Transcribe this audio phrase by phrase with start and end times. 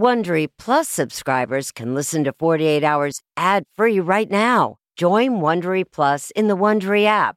[0.00, 4.76] Wondery Plus subscribers can listen to 48 Hours ad-free right now.
[4.96, 7.36] Join Wondery Plus in the Wondery app.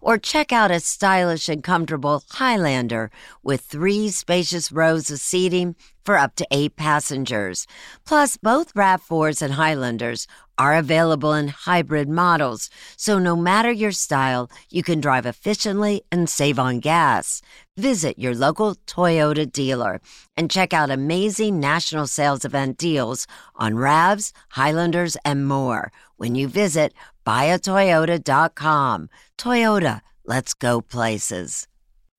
[0.00, 3.10] Or check out a stylish and comfortable Highlander
[3.42, 7.66] with three spacious rows of seating for up to eight passengers.
[8.04, 10.26] Plus, both RAV4s and Highlanders
[10.58, 16.28] are available in hybrid models, so no matter your style, you can drive efficiently and
[16.28, 17.40] save on gas.
[17.76, 20.00] Visit your local Toyota dealer
[20.36, 25.90] and check out amazing national sales event deals on RAVs, Highlanders, and more
[26.22, 26.94] when you visit
[27.26, 29.10] buyatoyota.com.
[29.36, 31.66] Toyota, let's go places.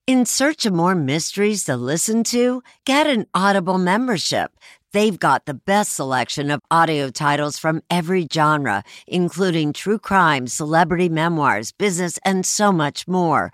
[0.06, 4.52] In search of more mysteries to listen to, get an Audible membership.
[4.92, 11.08] They've got the best selection of audio titles from every genre, including true crime, celebrity
[11.08, 13.54] memoirs, business, and so much more.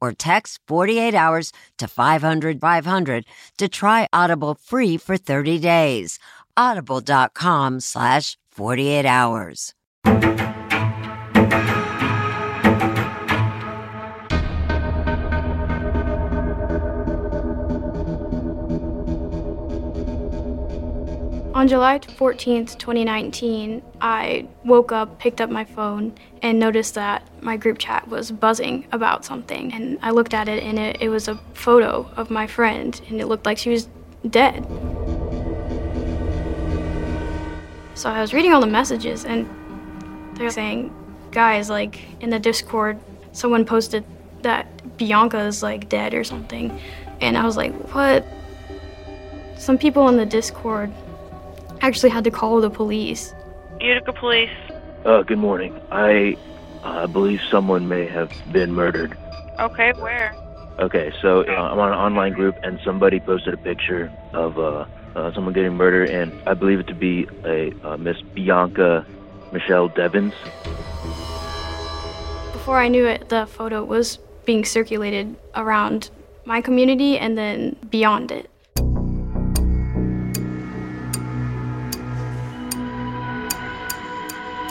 [0.00, 3.24] or text 48 hours to 500 500
[3.58, 6.18] to try Audible free for 30 days.
[6.56, 9.74] Audible.com slash 48 hours.
[21.56, 27.56] On July 14th, 2019, I woke up, picked up my phone, and noticed that my
[27.56, 29.72] group chat was buzzing about something.
[29.72, 33.22] And I looked at it, and it, it was a photo of my friend, and
[33.22, 33.88] it looked like she was
[34.28, 34.66] dead.
[37.94, 39.48] So I was reading all the messages, and
[40.36, 40.94] they're saying,
[41.30, 43.00] guys, like in the Discord,
[43.32, 44.04] someone posted
[44.42, 46.78] that Bianca is like dead or something.
[47.22, 48.26] And I was like, what?
[49.56, 50.92] Some people in the Discord
[51.80, 53.34] actually had to call the police.
[53.80, 54.50] Utica Police.
[55.04, 55.78] Uh, good morning.
[55.90, 56.36] I
[56.82, 59.16] uh, believe someone may have been murdered.
[59.58, 60.34] Okay, where?
[60.78, 64.86] Okay, so uh, I'm on an online group, and somebody posted a picture of uh,
[65.14, 69.06] uh, someone getting murdered, and I believe it to be a uh, Miss Bianca
[69.52, 70.34] Michelle Devins.
[72.52, 76.10] Before I knew it, the photo was being circulated around
[76.44, 78.50] my community and then beyond it.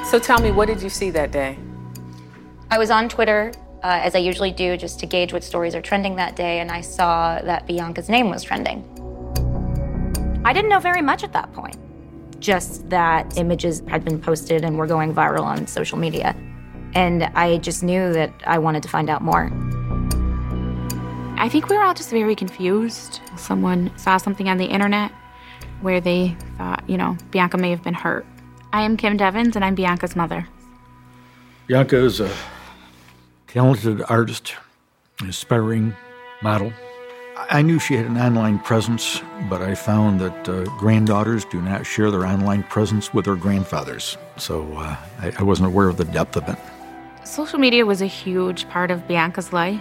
[0.06, 1.58] So tell me, what did you see that day?
[2.70, 3.52] I was on Twitter,
[3.84, 6.72] uh, as I usually do, just to gauge what stories are trending that day, and
[6.72, 8.84] I saw that Bianca's name was trending.
[10.46, 11.76] I didn't know very much at that point,
[12.40, 16.36] just that images had been posted and were going viral on social media.
[16.94, 19.52] And I just knew that I wanted to find out more.
[21.38, 23.22] I think we were all just very confused.
[23.38, 25.12] Someone saw something on the internet
[25.82, 28.26] where they thought, you know, Bianca may have been hurt.
[28.76, 30.50] I am Kim Devins, and I'm Bianca's mother.
[31.66, 32.30] Bianca is a
[33.48, 34.54] talented artist,
[35.26, 35.96] aspiring
[36.44, 36.74] model.
[37.38, 41.86] I knew she had an online presence, but I found that uh, granddaughters do not
[41.86, 44.18] share their online presence with their grandfathers.
[44.36, 46.58] So uh, I, I wasn't aware of the depth of it.
[47.26, 49.80] Social media was a huge part of Bianca's life,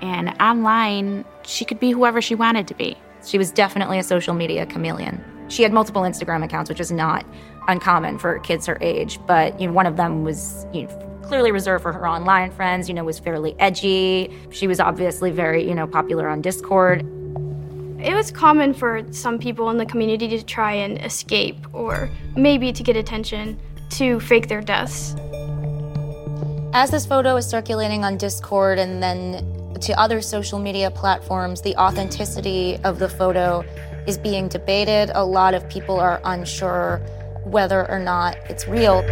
[0.00, 2.94] and online, she could be whoever she wanted to be.
[3.24, 5.24] She was definitely a social media chameleon.
[5.48, 7.24] She had multiple Instagram accounts, which is not
[7.68, 11.52] uncommon for kids her age, but you know, one of them was you know, clearly
[11.52, 14.34] reserved for her online friends, you know, was fairly edgy.
[14.50, 17.00] She was obviously very, you know, popular on Discord.
[18.00, 22.72] It was common for some people in the community to try and escape or maybe
[22.72, 23.60] to get attention
[23.90, 25.14] to fake their deaths.
[26.72, 29.44] As this photo is circulating on Discord and then
[29.80, 33.64] to other social media platforms, the authenticity of the photo
[34.06, 35.10] is being debated.
[35.14, 37.02] A lot of people are unsure
[37.50, 39.02] whether or not it's real.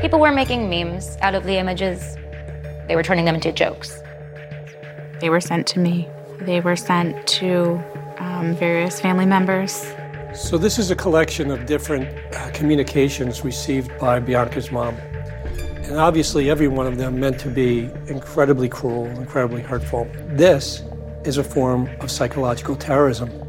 [0.00, 2.16] People were making memes out of the images,
[2.88, 4.02] they were turning them into jokes.
[5.20, 6.08] They were sent to me,
[6.40, 7.82] they were sent to
[8.18, 9.94] um, various family members.
[10.34, 14.96] So, this is a collection of different uh, communications received by Bianca's mom.
[15.84, 20.08] And obviously, every one of them meant to be incredibly cruel, incredibly hurtful.
[20.28, 20.82] This
[21.24, 23.43] is a form of psychological terrorism.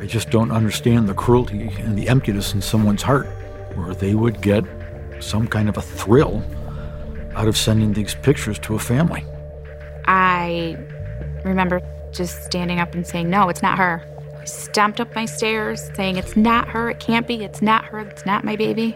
[0.00, 3.26] I just don't understand the cruelty and the emptiness in someone's heart
[3.74, 4.64] where they would get
[5.20, 6.42] some kind of a thrill
[7.36, 9.22] out of sending these pictures to a family.
[10.06, 10.78] I
[11.44, 11.82] remember
[12.12, 14.02] just standing up and saying, No, it's not her.
[14.40, 16.90] I stomped up my stairs saying, It's not her.
[16.90, 17.44] It can't be.
[17.44, 18.00] It's not her.
[18.00, 18.94] It's not my baby.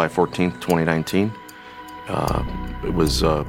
[0.00, 1.30] July 14th, 2019.
[2.08, 2.42] Uh,
[2.82, 3.44] it was uh,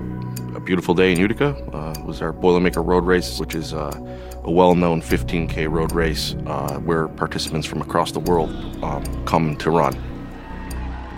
[0.54, 1.56] a beautiful day in Utica.
[1.74, 3.90] Uh, it was our Boilermaker Road Race, which is uh,
[4.44, 8.50] a well known 15K road race uh, where participants from across the world
[8.84, 9.96] um, come to run.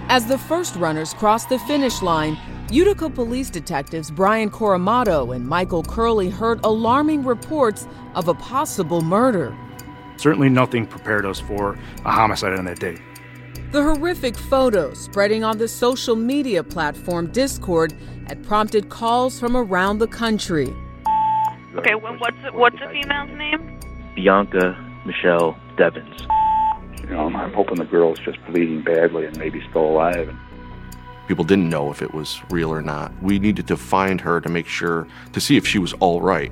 [0.09, 2.37] As the first runners crossed the finish line,
[2.69, 9.57] Utica police detectives Brian Coramato and Michael Curley heard alarming reports of a possible murder.
[10.17, 11.75] Certainly nothing prepared us for
[12.05, 12.99] a homicide on that day.
[13.73, 17.91] The horrific photos spreading on the social media platform Discord
[18.27, 20.71] had prompted calls from around the country.
[21.73, 23.79] Okay, well, what's the, what's the female's name?
[24.13, 24.77] Bianca
[25.07, 26.21] Michelle Devins.
[26.99, 30.31] You know, I'm, I'm hoping the girl's just bleeding badly and maybe still alive.
[31.27, 33.11] People didn't know if it was real or not.
[33.23, 36.51] We needed to find her to make sure, to see if she was all right.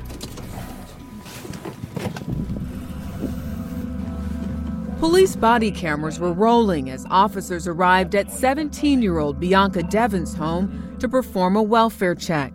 [5.01, 10.95] Police body cameras were rolling as officers arrived at 17 year old Bianca Devins' home
[10.99, 12.53] to perform a welfare check.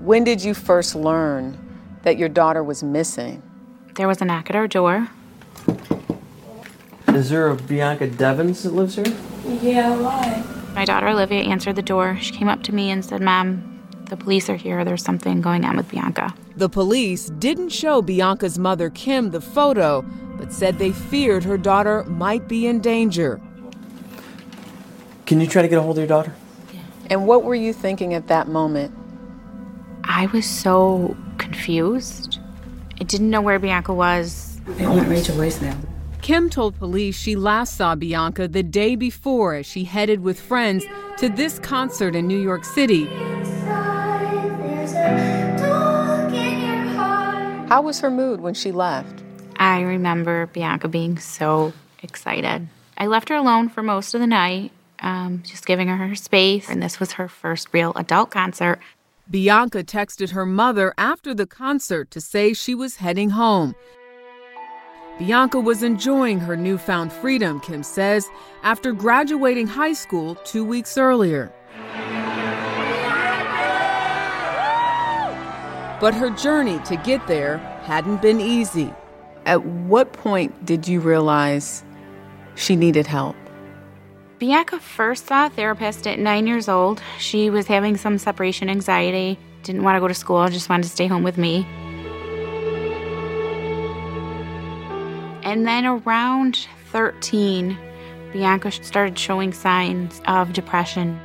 [0.00, 1.56] When did you first learn
[2.02, 3.44] that your daughter was missing?
[3.94, 5.08] There was a knock at our door.
[7.06, 9.16] Is there a Bianca Devins that lives here?
[9.62, 10.42] Yeah, why?
[10.74, 12.18] My daughter Olivia answered the door.
[12.20, 14.84] She came up to me and said, Mom, the police are here.
[14.84, 16.34] There's something going on with Bianca.
[16.56, 20.04] The police didn't show Bianca's mother, Kim, the photo,
[20.38, 23.40] but said they feared her daughter might be in danger.
[25.26, 26.34] Can you try to get a hold of your daughter?
[27.08, 28.96] And what were you thinking at that moment?
[30.04, 32.38] I was so confused.
[33.00, 34.60] I didn't know where Bianca was.
[34.66, 35.76] They went right to voicemail.
[36.22, 40.84] Kim told police she last saw Bianca the day before as she headed with friends
[41.18, 43.06] to this concert in New York City.
[47.68, 49.22] How was her mood when she left?
[49.58, 51.72] I remember Bianca being so
[52.02, 52.68] excited.
[52.98, 56.68] I left her alone for most of the night, um, just giving her her space,
[56.68, 58.80] and this was her first real adult concert.
[59.30, 63.74] Bianca texted her mother after the concert to say she was heading home.
[65.18, 68.28] Bianca was enjoying her newfound freedom, Kim says,
[68.62, 71.50] after graduating high school two weeks earlier.
[75.98, 78.92] But her journey to get there hadn't been easy.
[79.46, 81.84] At what point did you realize
[82.56, 83.36] she needed help?
[84.40, 87.00] Bianca first saw a therapist at nine years old.
[87.20, 90.88] She was having some separation anxiety, didn't want to go to school, just wanted to
[90.88, 91.64] stay home with me.
[95.44, 97.78] And then around 13,
[98.32, 101.20] Bianca started showing signs of depression.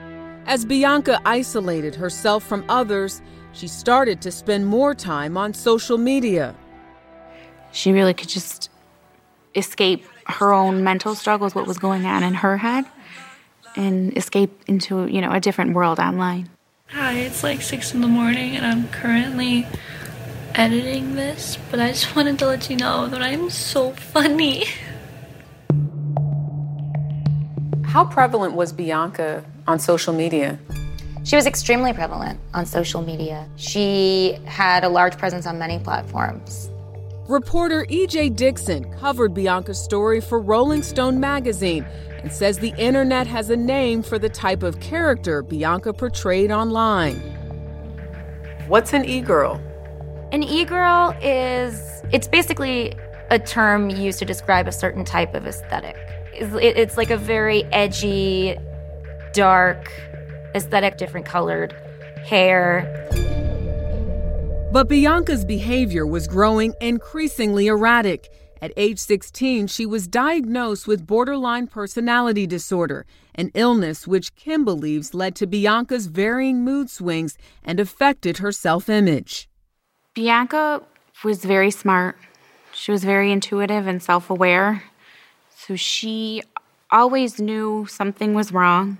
[0.46, 3.20] As Bianca isolated herself from others,
[3.54, 6.56] she started to spend more time on social media.
[7.72, 8.70] She really could just
[9.56, 12.86] escape her own mental struggles, what was going on in her head,
[13.75, 16.50] and escape into, you know, a different world online.
[16.90, 19.68] Hi, it's like 6 in the morning, and I'm currently
[20.56, 24.66] editing this, but I just wanted to let you know that I'm so funny.
[27.86, 30.60] How prevalent was Bianca on social media?
[31.24, 33.48] She was extremely prevalent on social media.
[33.56, 36.71] She had a large presence on many platforms.
[37.32, 38.32] Reporter E.J.
[38.32, 41.88] Dickson covered Bianca's story for Rolling Stone magazine
[42.22, 47.16] and says the internet has a name for the type of character Bianca portrayed online.
[48.68, 49.62] What's an e girl?
[50.34, 52.98] An e-girl is it's basically
[53.30, 55.96] a term used to describe a certain type of aesthetic.
[56.34, 58.58] It's like a very edgy,
[59.32, 59.90] dark
[60.54, 61.74] aesthetic, different colored
[62.26, 63.40] hair.
[64.72, 68.30] But Bianca's behavior was growing increasingly erratic.
[68.62, 75.13] At age 16, she was diagnosed with borderline personality disorder, an illness which Kim believes
[75.13, 79.50] led to Bianca's varying mood swings and affected her self image.
[80.13, 80.82] Bianca
[81.22, 82.16] was very smart.
[82.72, 84.84] She was very intuitive and self aware.
[85.54, 86.44] So she
[86.90, 89.00] always knew something was wrong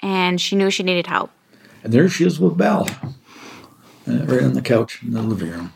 [0.00, 1.32] and she knew she needed help.
[1.82, 2.88] And there she is with Belle,
[4.08, 5.72] uh, right on the couch in the living room.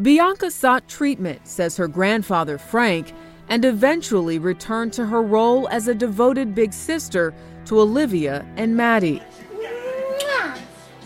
[0.00, 3.12] Bianca sought treatment, says her grandfather Frank,
[3.48, 7.34] and eventually returned to her role as a devoted big sister
[7.66, 9.22] to Olivia and Maddie.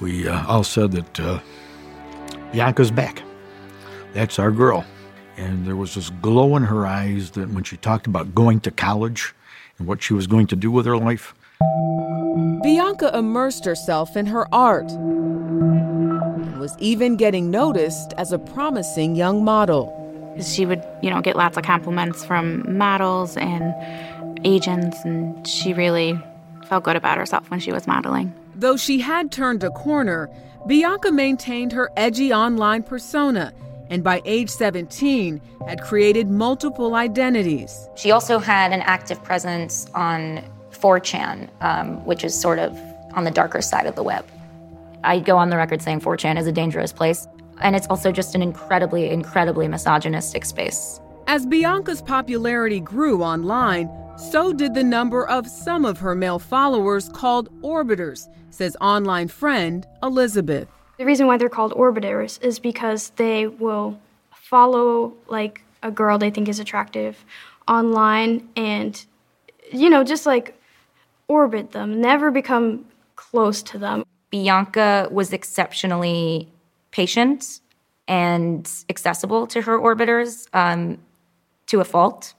[0.00, 1.40] We uh, all said that uh,
[2.52, 3.22] Bianca's back.
[4.12, 4.84] That's our girl.
[5.36, 8.70] And there was this glow in her eyes that when she talked about going to
[8.70, 9.34] college
[9.78, 11.34] and what she was going to do with her life.
[12.62, 15.95] Bianca immersed herself in her art and
[16.66, 19.84] was even getting noticed as a promising young model.
[20.42, 23.72] She would, you know, get lots of compliments from models and
[24.44, 26.20] agents, and she really
[26.68, 28.34] felt good about herself when she was modeling.
[28.56, 30.28] Though she had turned a corner,
[30.66, 33.52] Bianca maintained her edgy online persona
[33.88, 37.88] and by age 17 had created multiple identities.
[37.94, 40.42] She also had an active presence on
[40.72, 42.76] 4chan, um, which is sort of
[43.14, 44.26] on the darker side of the web.
[45.06, 47.28] I go on the record saying 4chan is a dangerous place,
[47.60, 51.00] and it's also just an incredibly, incredibly misogynistic space.
[51.28, 57.08] As Bianca's popularity grew online, so did the number of some of her male followers
[57.08, 60.68] called orbiters, says online friend Elizabeth.
[60.98, 64.00] The reason why they're called orbiters is because they will
[64.32, 67.24] follow like a girl they think is attractive
[67.68, 69.04] online and
[69.72, 70.60] you know just like
[71.28, 72.86] orbit them, never become
[73.16, 74.04] close to them.
[74.30, 76.48] Bianca was exceptionally
[76.90, 77.60] patient
[78.08, 80.98] and accessible to her orbiters um,
[81.66, 82.34] to a fault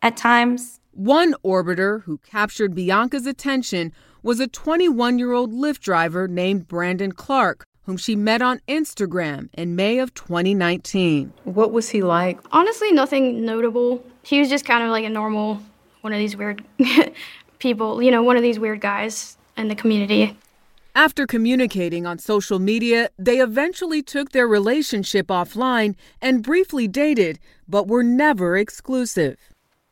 [0.00, 0.80] at times.
[0.92, 7.12] One orbiter who captured Bianca's attention was a 21 year old Lyft driver named Brandon
[7.12, 11.32] Clark, whom she met on Instagram in May of 2019.
[11.44, 12.38] What was he like?
[12.52, 14.04] Honestly, nothing notable.
[14.22, 15.60] He was just kind of like a normal,
[16.02, 16.64] one of these weird
[17.58, 20.36] people, you know, one of these weird guys in the community.
[20.94, 27.88] After communicating on social media, they eventually took their relationship offline and briefly dated, but
[27.88, 29.38] were never exclusive.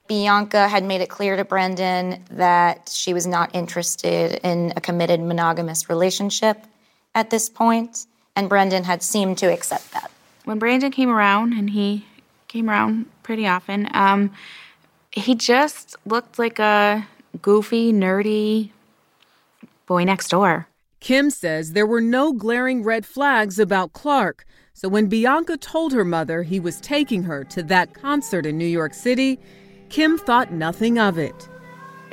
[0.09, 5.21] Bianca had made it clear to Brendan that she was not interested in a committed
[5.21, 6.59] monogamous relationship
[7.15, 10.11] at this point, and Brendan had seemed to accept that.
[10.45, 12.05] When Brandon came around, and he
[12.49, 14.33] came around pretty often, um,
[15.13, 17.07] he just looked like a
[17.41, 18.71] goofy, nerdy
[19.87, 20.67] boy next door.
[21.01, 26.05] Kim says there were no glaring red flags about Clark, so when Bianca told her
[26.05, 29.39] mother he was taking her to that concert in New York City,
[29.89, 31.49] Kim thought nothing of it.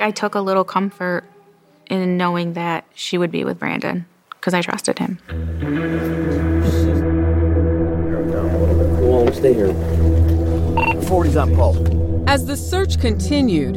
[0.00, 1.24] I took a little comfort
[1.90, 5.18] in knowing that she would be with Brandon because I trusted him.
[9.02, 9.68] We'll stay here.
[11.04, 12.28] 40's on Paul.
[12.28, 13.76] As the search continued,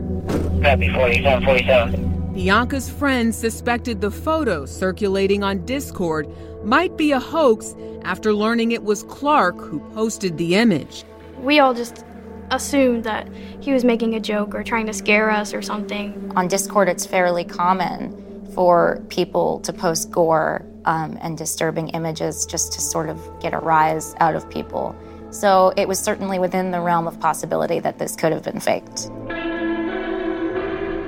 [0.64, 2.11] Copy 47, 47.
[2.34, 6.30] Bianca's friends suspected the photo circulating on Discord
[6.64, 11.04] might be a hoax after learning it was Clark who posted the image.
[11.40, 12.06] We all just
[12.50, 13.28] assumed that
[13.60, 16.32] he was making a joke or trying to scare us or something.
[16.38, 22.72] On Discord, it's fairly common for people to post gore um, and disturbing images just
[22.72, 24.96] to sort of get a rise out of people.
[25.32, 29.10] So it was certainly within the realm of possibility that this could have been faked.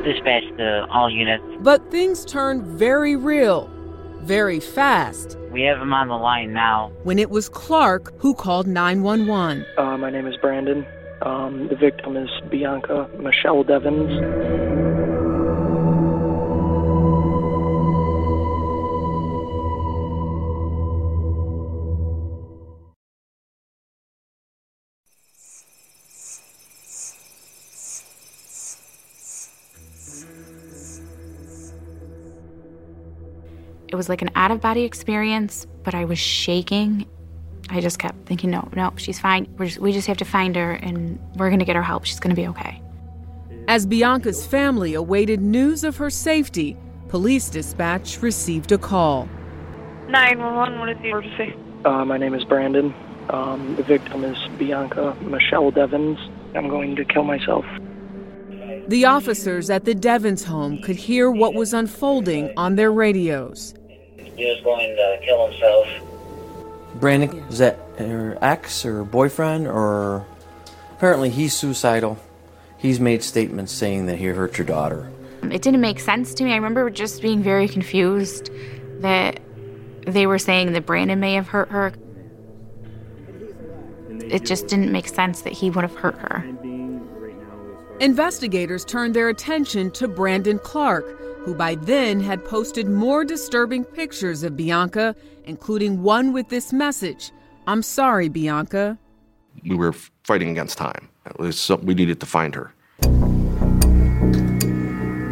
[0.04, 1.44] Dispatch to all units.
[1.62, 3.70] But things turned very real,
[4.22, 5.38] very fast.
[5.52, 6.92] We have him on the line now.
[7.04, 9.66] When it was Clark who called 911.
[9.78, 10.86] Uh, my name is Brandon.
[11.22, 14.93] Um, the victim is Bianca Michelle Devins.
[33.94, 37.06] It was like an out of body experience, but I was shaking.
[37.70, 39.48] I just kept thinking, no, no, she's fine.
[39.60, 42.06] We're just, we just have to find her and we're going to get her help.
[42.06, 42.82] She's going to be okay.
[43.68, 46.76] As Bianca's family awaited news of her safety,
[47.08, 49.30] police dispatch received a call.
[50.08, 51.56] 911, what is the emergency?
[51.86, 52.96] Uh, my name is Brandon.
[53.30, 56.18] Um, the victim is Bianca Michelle Devins.
[56.56, 57.64] I'm going to kill myself.
[58.88, 63.76] The officers at the Devins home could hear what was unfolding on their radios.
[64.36, 65.88] He was going to kill himself.
[66.96, 70.26] Brandon, is that her ex or boyfriend or
[70.92, 72.18] apparently he's suicidal.
[72.78, 75.10] He's made statements saying that he hurt your daughter.
[75.44, 76.52] It didn't make sense to me.
[76.52, 78.50] I remember just being very confused
[79.02, 79.40] that
[80.06, 81.94] they were saying that Brandon may have hurt her.
[84.10, 86.46] It just didn't make sense that he would have hurt her.
[88.00, 91.06] Investigators turned their attention to Brandon Clark,
[91.46, 97.32] who by then had posted more disturbing pictures of Bianca, including one with this message
[97.66, 98.98] I'm sorry, Bianca.
[99.66, 99.94] We were
[100.26, 101.08] fighting against time.
[101.26, 102.74] It was something we needed to find her.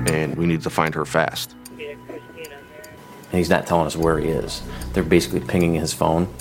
[0.09, 1.55] And we needed to find her fast.
[1.77, 4.61] And he's not telling us where he is.
[4.93, 6.33] They're basically pinging his phone.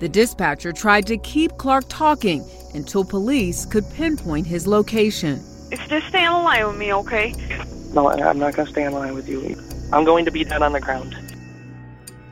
[0.00, 5.42] The dispatcher tried to keep Clark talking until police could pinpoint his location.
[5.70, 7.34] Just stay on the line with me, okay?
[7.96, 9.56] No, I'm not going to stay in line with you.
[9.90, 11.16] I'm going to be dead on the ground.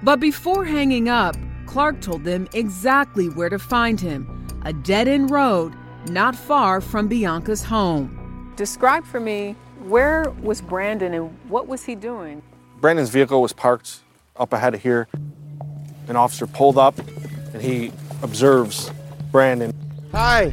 [0.02, 5.30] But before hanging up, Clark told them exactly where to find him a dead end
[5.30, 5.72] road
[6.10, 8.52] not far from Bianca's home.
[8.56, 12.42] Describe for me where was Brandon and what was he doing?
[12.82, 14.00] Brandon's vehicle was parked
[14.36, 15.08] up ahead of here.
[16.08, 16.98] An officer pulled up
[17.54, 17.90] and he
[18.20, 18.90] observes
[19.32, 19.72] Brandon.
[20.12, 20.48] Hi.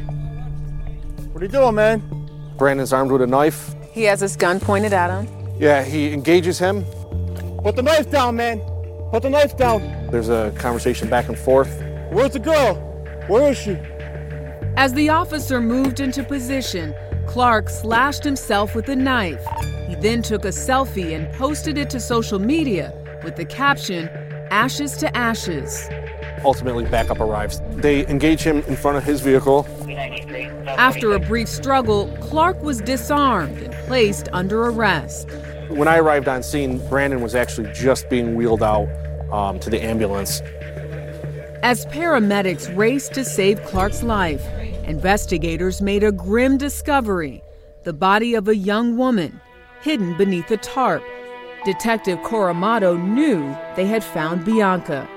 [1.32, 2.54] What are you doing, man?
[2.56, 3.74] Brandon's armed with a knife.
[3.92, 5.28] He has his gun pointed at him.
[5.58, 6.84] Yeah, he engages him.
[7.62, 8.60] Put the knife down, man.
[9.10, 9.82] Put the knife down.
[10.10, 11.82] There's a conversation back and forth.
[12.10, 12.76] Where's the girl?
[13.28, 13.76] Where is she?
[14.76, 16.94] As the officer moved into position,
[17.26, 19.44] Clark slashed himself with a knife.
[19.86, 24.08] He then took a selfie and posted it to social media with the caption,
[24.50, 25.86] Ashes to Ashes.
[26.44, 27.60] Ultimately, backup arrives.
[27.72, 29.66] They engage him in front of his vehicle.
[30.66, 35.28] After a brief struggle, Clark was disarmed and placed under arrest.
[35.68, 38.88] When I arrived on scene, Brandon was actually just being wheeled out
[39.32, 40.40] um, to the ambulance.
[41.62, 44.44] As paramedics raced to save Clark's life,
[44.84, 47.42] investigators made a grim discovery
[47.84, 49.40] the body of a young woman
[49.80, 51.02] hidden beneath a tarp.
[51.64, 55.08] Detective Coramato knew they had found Bianca.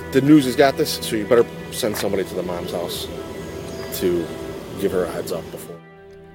[0.00, 3.06] The news has got this, so you better send somebody to the mom's house
[4.00, 4.26] to
[4.80, 5.78] give her a heads up before.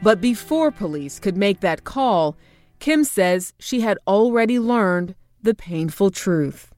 [0.01, 2.37] But before police could make that call,
[2.79, 6.71] Kim says she had already learned the painful truth.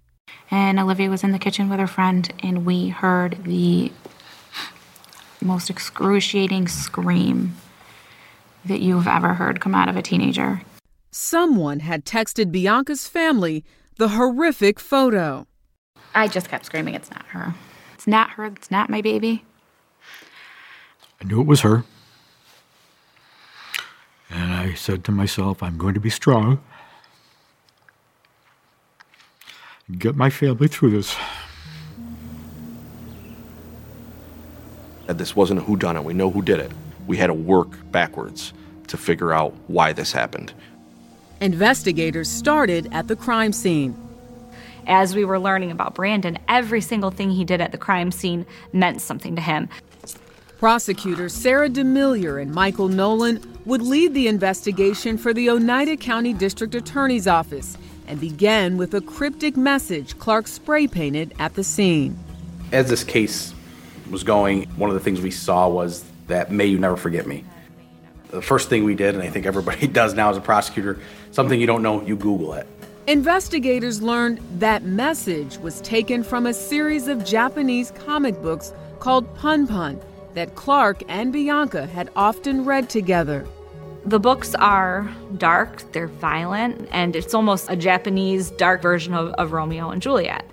[0.51, 3.91] And Olivia was in the kitchen with her friend, and we heard the
[5.41, 7.55] most excruciating scream
[8.65, 10.61] that you've ever heard come out of a teenager.
[11.11, 13.63] Someone had texted Bianca's family
[13.97, 15.45] the horrific photo.
[16.13, 17.53] I just kept screaming, It's not her.
[17.93, 18.45] It's not her.
[18.45, 19.43] It's not my baby.
[21.21, 21.83] I knew it was her.
[24.29, 26.61] And I said to myself, I'm going to be strong.
[29.97, 31.15] Get my family through this.
[35.07, 36.03] This wasn't a whodunit.
[36.03, 36.71] We know who did it.
[37.07, 38.53] We had to work backwards
[38.87, 40.53] to figure out why this happened.
[41.41, 43.97] Investigators started at the crime scene
[44.89, 48.45] as we were learning about Brandon, every single thing he did at the crime scene
[48.73, 49.69] meant something to him.
[50.57, 56.75] Prosecutors Sarah DeMellier and Michael Nolan would lead the investigation for the Oneida County District
[56.75, 62.17] Attorney's Office and began with a cryptic message Clark spray painted at the scene.
[62.71, 63.53] As this case
[64.09, 67.45] was going, one of the things we saw was that May You Never Forget Me.
[68.31, 70.99] The first thing we did, and I think everybody does now as a prosecutor,
[71.31, 72.67] something you don't know, you Google it.
[73.09, 79.65] Investigators learned that message was taken from a series of Japanese comic books called Pun
[79.65, 79.99] Pun
[80.35, 83.47] that Clark and Bianca had often read together.
[84.05, 89.53] The books are dark, they're violent, and it's almost a Japanese dark version of, of
[89.53, 90.45] Romeo and Juliet.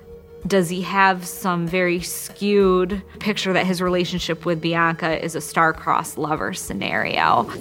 [0.47, 6.17] Does he have some very skewed picture that his relationship with Bianca is a star-crossed
[6.17, 7.53] lover scenario?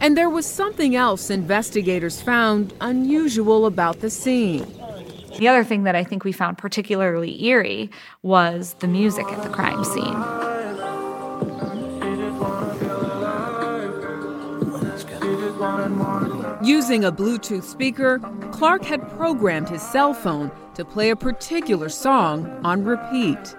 [0.00, 4.66] And there was something else investigators found unusual about the scene.
[5.38, 7.90] The other thing that I think we found particularly eerie
[8.22, 10.16] was the music at the crime scene.
[16.62, 18.18] Using a Bluetooth speaker,
[18.52, 23.54] Clark had programmed his cell phone to play a particular song on repeat.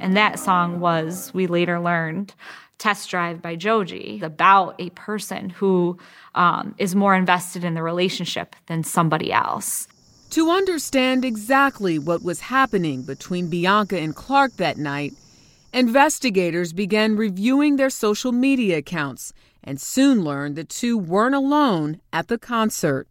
[0.00, 2.34] And that song was, we later learned,
[2.82, 5.96] Test Drive by Joji, about a person who
[6.34, 9.86] um, is more invested in the relationship than somebody else.
[10.30, 15.12] To understand exactly what was happening between Bianca and Clark that night,
[15.72, 22.26] investigators began reviewing their social media accounts and soon learned the two weren't alone at
[22.26, 23.06] the concert.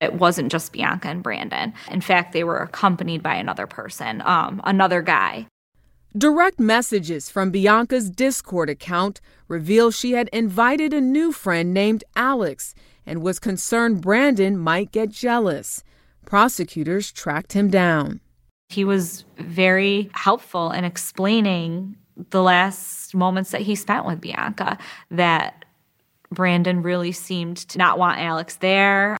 [0.00, 1.74] It wasn't just Bianca and Brandon.
[1.90, 5.46] In fact, they were accompanied by another person, um, another guy.
[6.16, 12.72] Direct messages from Bianca's Discord account reveal she had invited a new friend named Alex
[13.04, 15.82] and was concerned Brandon might get jealous.
[16.24, 18.20] Prosecutors tracked him down.
[18.68, 21.96] He was very helpful in explaining
[22.30, 24.78] the last moments that he spent with Bianca,
[25.10, 25.64] that
[26.30, 29.16] Brandon really seemed to not want Alex there.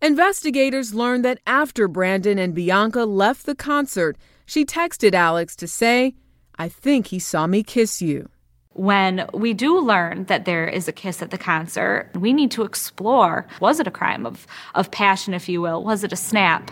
[0.00, 6.14] Investigators learned that after Brandon and Bianca left the concert, she texted Alex to say,
[6.60, 8.28] I think he saw me kiss you.
[8.74, 12.64] When we do learn that there is a kiss at the concert, we need to
[12.64, 15.82] explore was it a crime of, of passion, if you will?
[15.82, 16.70] Was it a snap?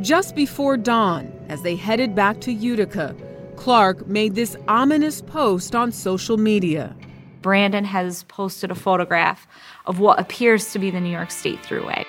[0.00, 3.14] Just before dawn, as they headed back to Utica,
[3.54, 6.96] Clark made this ominous post on social media.
[7.40, 9.46] Brandon has posted a photograph
[9.86, 12.04] of what appears to be the New York State Thruway.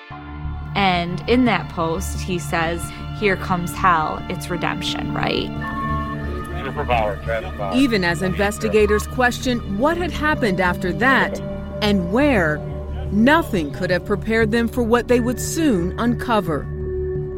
[0.74, 2.82] And in that post, he says,
[3.20, 5.85] Here comes hell, it's redemption, right?
[7.74, 11.40] Even as investigators questioned what had happened after that
[11.82, 12.58] and where,
[13.12, 16.66] nothing could have prepared them for what they would soon uncover.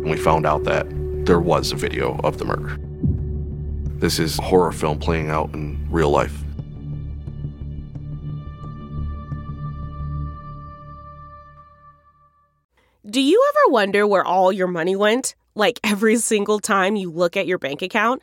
[0.04, 0.86] We found out that
[1.26, 2.78] there was a video of the murder.
[3.98, 6.44] This is a horror film playing out in real life.
[13.10, 15.34] Do you ever wonder where all your money went?
[15.54, 18.22] Like every single time you look at your bank account?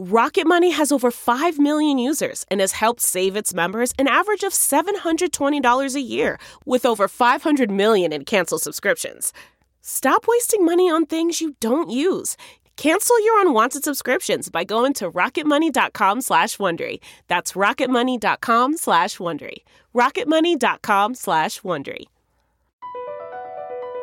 [0.00, 4.44] Rocket Money has over 5 million users and has helped save its members an average
[4.44, 9.32] of $720 a year with over 500 million in canceled subscriptions.
[9.82, 12.36] Stop wasting money on things you don't use.
[12.76, 17.00] Cancel your unwanted subscriptions by going to rocketmoney.com slash Wondery.
[17.26, 19.64] That's rocketmoney.com slash Wondery.
[19.96, 22.06] rocketmoney.com slash Wondery.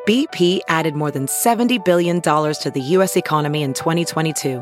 [0.06, 3.16] BP added more than $70 billion to the U.S.
[3.16, 4.62] economy in 2022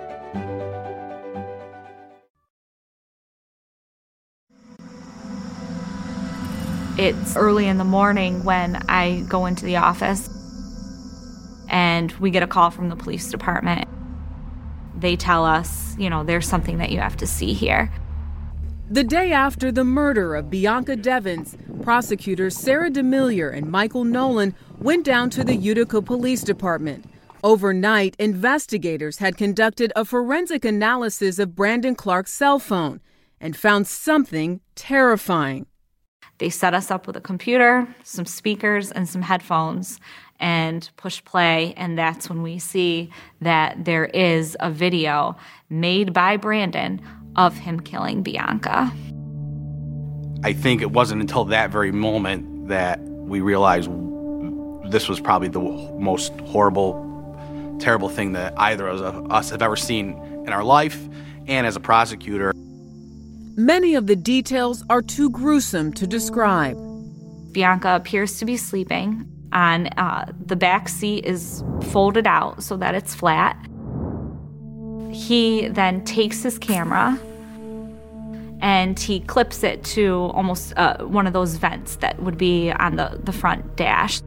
[7.01, 10.29] It's early in the morning when I go into the office
[11.67, 13.89] and we get a call from the police department.
[14.95, 17.91] They tell us, you know, there's something that you have to see here.
[18.87, 25.03] The day after the murder of Bianca Devins, prosecutors Sarah DeMellier and Michael Nolan went
[25.03, 27.05] down to the Utica Police Department.
[27.43, 33.01] Overnight, investigators had conducted a forensic analysis of Brandon Clark's cell phone
[33.39, 35.65] and found something terrifying.
[36.41, 39.99] They set us up with a computer, some speakers, and some headphones
[40.39, 41.75] and push play.
[41.77, 45.37] And that's when we see that there is a video
[45.69, 46.99] made by Brandon
[47.35, 48.91] of him killing Bianca.
[50.43, 53.91] I think it wasn't until that very moment that we realized
[54.91, 60.19] this was probably the most horrible, terrible thing that either of us have ever seen
[60.47, 61.07] in our life.
[61.45, 62.51] And as a prosecutor,
[63.61, 66.75] Many of the details are too gruesome to describe.
[67.51, 72.95] Bianca appears to be sleeping, and uh, the back seat is folded out so that
[72.95, 73.55] it's flat.
[75.11, 77.19] He then takes his camera
[78.61, 82.95] and he clips it to almost uh, one of those vents that would be on
[82.95, 84.21] the, the front dash.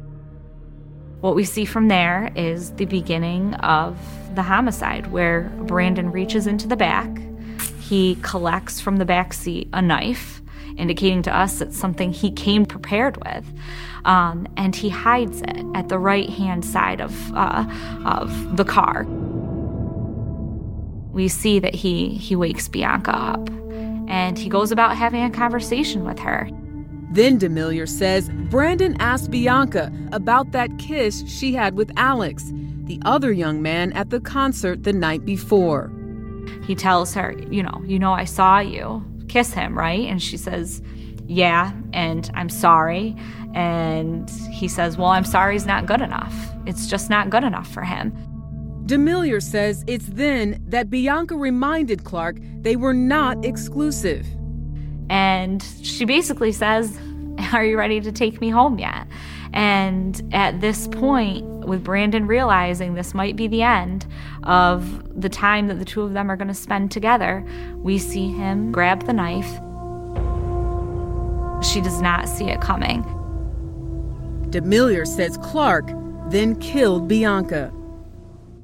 [1.22, 3.98] What we see from there is the beginning of
[4.36, 7.08] the homicide, where Brandon reaches into the back
[7.84, 10.40] he collects from the back seat a knife
[10.78, 13.44] indicating to us it's something he came prepared with.
[14.04, 17.64] Um, and he hides it at the right hand side of, uh,
[18.04, 19.04] of the car.
[21.12, 23.48] We see that he, he wakes Bianca up
[24.08, 26.48] and he goes about having a conversation with her.
[27.12, 32.50] Then DeMellier says Brandon asked Bianca about that kiss she had with Alex,
[32.84, 35.92] the other young man at the concert the night before.
[36.66, 40.06] He tells her, You know, you know, I saw you kiss him, right?
[40.06, 40.82] And she says,
[41.26, 43.16] Yeah, and I'm sorry.
[43.54, 46.34] And he says, Well, I'm sorry is not good enough.
[46.66, 48.12] It's just not good enough for him.
[48.86, 54.26] DeMellier says it's then that Bianca reminded Clark they were not exclusive.
[55.08, 56.98] And she basically says,
[57.52, 59.06] Are you ready to take me home yet?
[59.52, 64.06] And at this point, with Brandon realizing this might be the end
[64.42, 67.44] of the time that the two of them are going to spend together,
[67.76, 69.50] we see him grab the knife.
[71.64, 73.02] She does not see it coming.
[74.50, 75.90] DeMellier says Clark
[76.30, 77.72] then killed Bianca.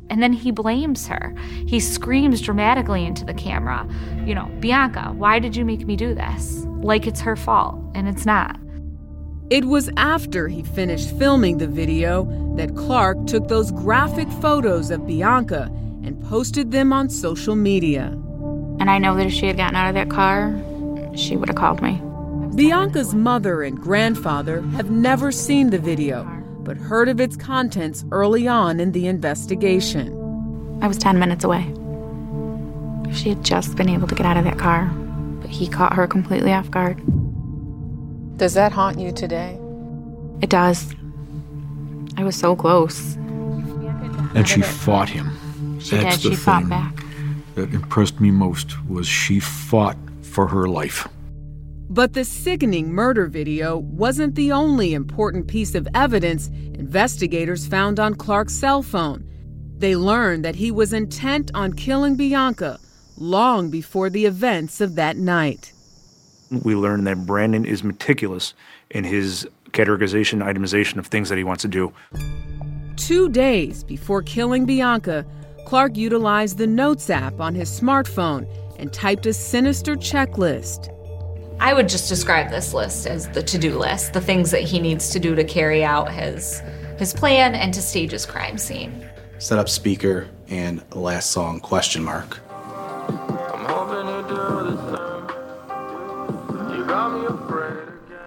[0.09, 1.35] And then he blames her.
[1.67, 3.89] He screams dramatically into the camera,
[4.25, 6.65] you know, Bianca, why did you make me do this?
[6.81, 8.59] Like it's her fault, and it's not.
[9.51, 15.09] It was after he finished filming the video that Clark took those graphic photos of
[15.09, 15.65] Bianca
[16.05, 18.17] and posted them on social media.
[18.79, 20.57] And I know that if she had gotten out of that car,
[21.17, 22.01] she would have called me.
[22.55, 26.23] Bianca's mother and grandfather have never seen the video,
[26.61, 30.17] but heard of its contents early on in the investigation.
[30.81, 31.75] I was 10 minutes away.
[33.11, 34.87] If she had just been able to get out of that car,
[35.41, 37.03] but he caught her completely off guard.
[38.41, 39.61] Does that haunt you today?
[40.41, 40.95] It does.
[42.17, 43.17] I was so close.
[44.35, 45.79] And she fought him.
[45.79, 46.33] She That's did.
[46.33, 47.05] the She thing fought back.
[47.55, 51.07] that impressed me most was she fought for her life.
[51.91, 58.15] But the sickening murder video wasn't the only important piece of evidence investigators found on
[58.15, 59.23] Clark's cell phone.
[59.77, 62.81] They learned that he was intent on killing Bianca
[63.19, 65.75] long before the events of that night.
[66.51, 68.55] We learn that Brandon is meticulous
[68.91, 71.93] in his categorization, itemization of things that he wants to do.
[72.97, 75.25] Two days before killing Bianca,
[75.67, 80.95] Clark utilized the Notes app on his smartphone and typed a sinister checklist.
[81.61, 85.11] I would just describe this list as the to-do list, the things that he needs
[85.11, 86.63] to do to carry out his
[86.99, 89.09] his plan and to stage his crime scene.
[89.39, 92.39] Set up speaker and last song question mark.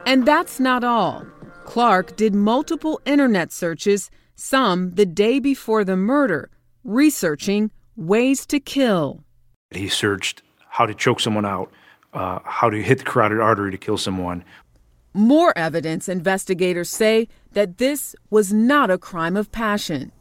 [0.06, 1.26] And that's not all.
[1.66, 6.50] Clark did multiple internet searches, some the day before the murder,
[6.84, 9.24] researching ways to kill.
[9.72, 11.72] He searched how to choke someone out,
[12.14, 14.44] uh, how to hit the carotid artery to kill someone.
[15.14, 20.12] More evidence investigators say that this was not a crime of passion.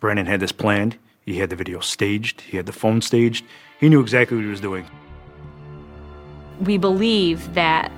[0.00, 0.96] Brandon had this planned.
[1.24, 2.42] He had the video staged.
[2.42, 3.44] He had the phone staged.
[3.80, 4.86] He knew exactly what he was doing.
[6.60, 7.90] We believe that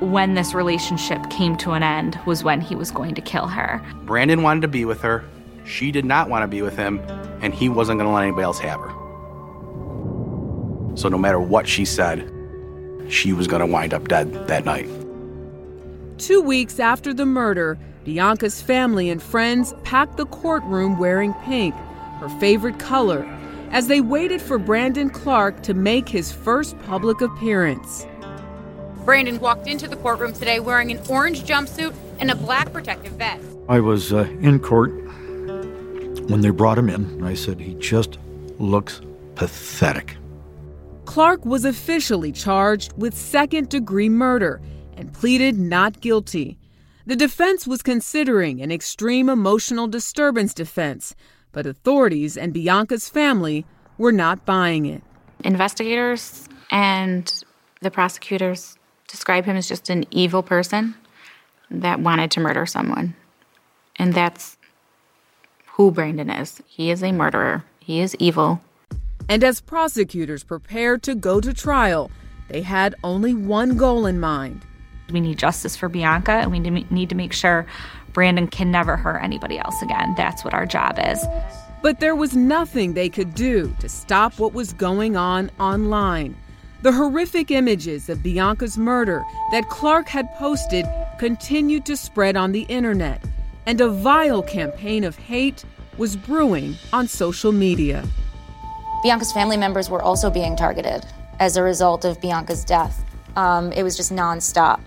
[0.00, 3.82] when this relationship came to an end was when he was going to kill her.
[4.04, 5.24] Brandon wanted to be with her.
[5.64, 6.98] She did not want to be with him,
[7.42, 8.90] and he wasn't going to let anybody else have her.
[10.96, 12.32] So no matter what she said,
[13.08, 14.88] she was going to wind up dead that night.
[16.18, 21.74] Two weeks after the murder, Bianca's family and friends packed the courtroom wearing pink,
[22.20, 23.24] her favorite color,
[23.70, 28.06] as they waited for Brandon Clark to make his first public appearance.
[29.08, 33.42] Brandon walked into the courtroom today wearing an orange jumpsuit and a black protective vest.
[33.66, 34.90] I was uh, in court
[36.28, 37.04] when they brought him in.
[37.06, 38.18] And I said, he just
[38.58, 39.00] looks
[39.34, 40.18] pathetic.
[41.06, 44.60] Clark was officially charged with second degree murder
[44.94, 46.58] and pleaded not guilty.
[47.06, 51.14] The defense was considering an extreme emotional disturbance defense,
[51.52, 53.64] but authorities and Bianca's family
[53.96, 55.02] were not buying it.
[55.44, 57.42] Investigators and
[57.80, 58.77] the prosecutors
[59.08, 60.94] describe him as just an evil person
[61.70, 63.14] that wanted to murder someone.
[63.96, 64.56] And that's
[65.72, 66.62] who Brandon is.
[66.66, 68.60] He is a murderer, he is evil.
[69.28, 72.10] And as prosecutors prepared to go to trial,
[72.48, 74.62] they had only one goal in mind.
[75.10, 77.66] We need justice for Bianca, and we need to make sure
[78.12, 80.14] Brandon can never hurt anybody else again.
[80.16, 81.24] That's what our job is.
[81.82, 86.36] But there was nothing they could do to stop what was going on online.
[86.80, 90.86] The horrific images of Bianca's murder that Clark had posted
[91.18, 93.20] continued to spread on the internet,
[93.66, 95.64] and a vile campaign of hate
[95.96, 98.06] was brewing on social media.
[99.02, 101.04] Bianca's family members were also being targeted
[101.40, 103.04] as a result of Bianca's death.
[103.34, 104.80] Um, it was just nonstop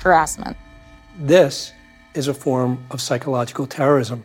[0.00, 0.56] harassment.
[1.16, 1.72] This
[2.14, 4.24] is a form of psychological terrorism.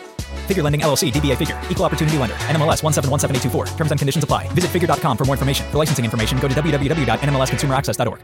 [0.51, 3.77] Figure Lending LLC, DBA Figure, Equal Opportunity Lender, NMLS 1717824.
[3.77, 4.49] Terms and conditions apply.
[4.49, 5.65] Visit figure.com for more information.
[5.71, 8.21] For licensing information, go to www.nmlsconsumeraccess.org.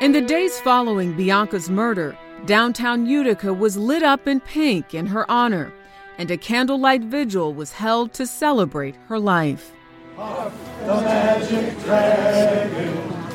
[0.00, 5.28] In the days following Bianca's murder, downtown Utica was lit up in pink in her
[5.28, 5.72] honor,
[6.18, 9.72] and a candlelight vigil was held to celebrate her life.
[10.16, 10.52] The
[10.86, 13.27] magic dragon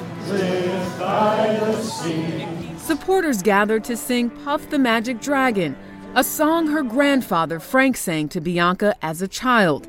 [2.77, 5.75] Supporters gathered to sing Puff the Magic Dragon,
[6.15, 9.88] a song her grandfather Frank sang to Bianca as a child.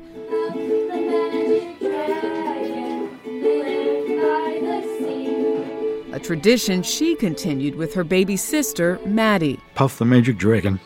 [6.13, 9.59] A tradition she continued with her baby sister, Maddie.
[9.75, 10.79] Puff the Magic Dragon.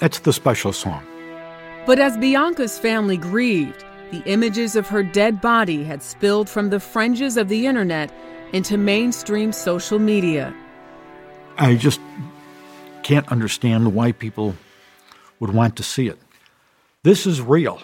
[0.00, 1.06] That's the special song.
[1.86, 6.80] But as Bianca's family grieved, the images of her dead body had spilled from the
[6.80, 8.12] fringes of the internet
[8.52, 10.52] into mainstream social media.
[11.56, 12.00] I just
[13.04, 14.56] can't understand why people
[15.38, 16.18] would want to see it.
[17.04, 17.80] This is real.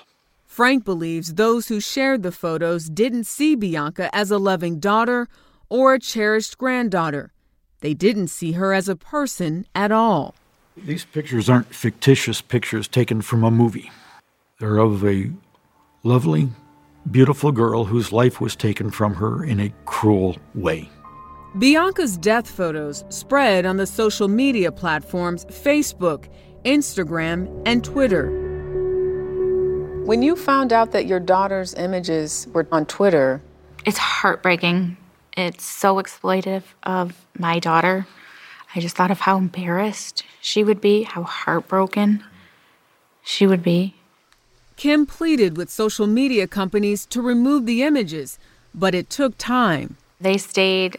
[0.47, 5.29] Frank believes those who shared the photos didn't see Bianca as a loving daughter
[5.69, 7.33] or a cherished granddaughter.
[7.81, 10.35] They didn't see her as a person at all.
[10.77, 13.91] These pictures aren't fictitious pictures taken from a movie.
[14.59, 15.31] They're of a
[16.03, 16.49] lovely,
[17.11, 20.89] beautiful girl whose life was taken from her in a cruel way.
[21.59, 26.29] Bianca's death photos spread on the social media platforms Facebook,
[26.65, 28.31] Instagram, and Twitter.
[30.07, 33.43] When you found out that your daughter's images were on Twitter,
[33.85, 34.97] It's heartbreaking.
[35.37, 38.07] It's so exploitive of my daughter.
[38.75, 42.25] I just thought of how embarrassed she would be, how heartbroken
[43.23, 43.95] she would be.
[44.77, 48.39] Kim pleaded with social media companies to remove the images,
[48.75, 49.97] but it took time.
[50.21, 50.99] They stayed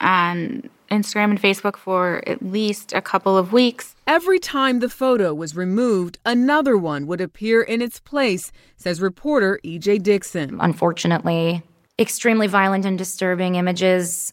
[0.00, 3.94] on Instagram and Facebook for at least a couple of weeks.
[4.06, 9.60] Every time the photo was removed, another one would appear in its place, says reporter
[9.64, 10.58] EJ Dickson.
[10.60, 11.62] Unfortunately,
[11.98, 14.32] extremely violent and disturbing images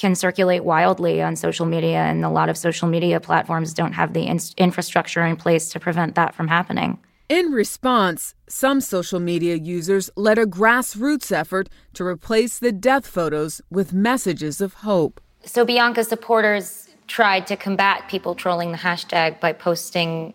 [0.00, 4.14] can circulate wildly on social media, and a lot of social media platforms don't have
[4.14, 6.98] the in- infrastructure in place to prevent that from happening.
[7.28, 13.60] In response, some social media users led a grassroots effort to replace the death photos
[13.70, 15.20] with messages of hope.
[15.44, 20.32] So Bianca supporters tried to combat people trolling the hashtag by posting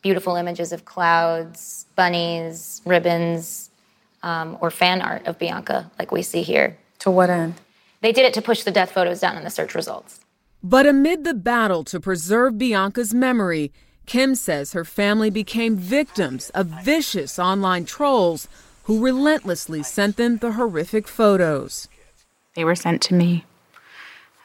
[0.00, 3.70] beautiful images of clouds, bunnies, ribbons,
[4.22, 6.78] um, or fan art of Bianca, like we see here.
[7.00, 7.54] To what end?
[8.02, 10.20] They did it to push the death photos down in the search results.
[10.62, 13.72] But amid the battle to preserve Bianca's memory,
[14.06, 18.48] Kim says her family became victims of vicious online trolls
[18.84, 21.88] who relentlessly sent them the horrific photos.
[22.54, 23.44] They were sent to me.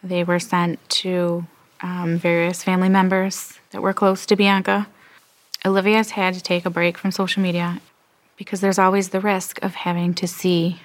[0.03, 1.47] They were sent to
[1.81, 4.87] um, various family members that were close to Bianca.
[5.65, 7.81] Olivia's had to take a break from social media
[8.37, 10.79] because there's always the risk of having to see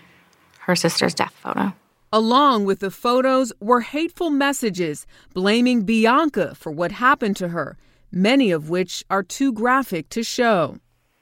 [0.60, 1.74] her sister's death photo.
[2.14, 7.78] Along with the photos were hateful messages blaming Bianca for what happened to her,
[8.10, 10.76] many of which are too graphic to show.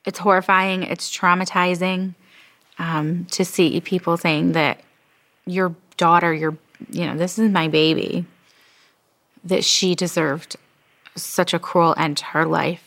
[0.05, 2.17] It's horrifying, it's traumatizing
[2.81, 4.81] um, to see people saying that
[5.47, 6.59] your daughter, your,
[6.91, 8.25] you know, this is my baby,
[9.45, 10.57] that she deserved
[11.15, 12.83] such a cruel end to her life.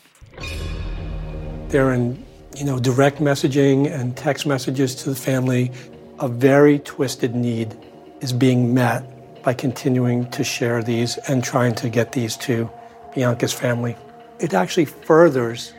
[1.68, 2.22] They're in,
[2.54, 5.72] you know, direct messaging and text messages to the family.
[6.18, 7.74] A very twisted need
[8.20, 9.04] is being met
[9.42, 12.70] by continuing to share these and trying to get these to
[13.14, 13.96] Bianca's family.
[14.40, 15.72] It actually furthers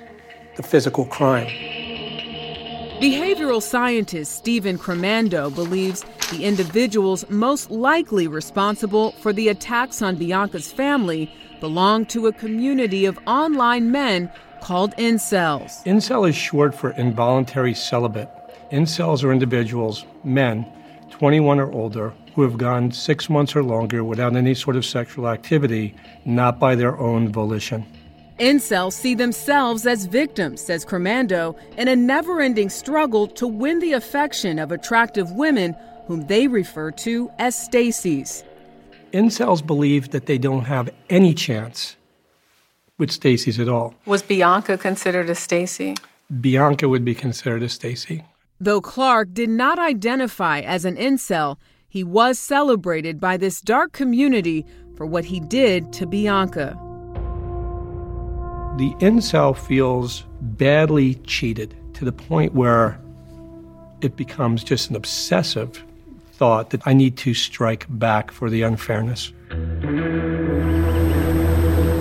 [0.55, 1.47] the physical crime.
[3.01, 10.71] Behavioral scientist Stephen Cremando believes the individuals most likely responsible for the attacks on Bianca's
[10.71, 14.31] family belong to a community of online men
[14.61, 15.83] called incels.
[15.83, 18.29] Incel is short for involuntary celibate.
[18.71, 20.65] Incels are individuals, men,
[21.11, 25.29] 21 or older, who have gone six months or longer without any sort of sexual
[25.29, 27.85] activity, not by their own volition.
[28.39, 33.93] Incels see themselves as victims, says Cremando, in a never ending struggle to win the
[33.93, 35.73] affection of attractive women
[36.07, 38.43] whom they refer to as Stacy's.
[39.13, 41.95] Incels believe that they don't have any chance
[42.97, 43.95] with Stacy's at all.
[44.05, 45.95] Was Bianca considered a Stacy?
[46.41, 48.25] Bianca would be considered a Stacy.
[48.59, 51.57] Though Clark did not identify as an incel,
[51.95, 54.65] he was celebrated by this dark community
[54.97, 56.77] for what he did to Bianca.
[58.75, 62.99] The incel feels badly cheated to the point where
[64.01, 65.81] it becomes just an obsessive
[66.33, 69.31] thought that I need to strike back for the unfairness.